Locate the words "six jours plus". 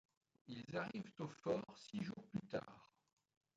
1.77-2.41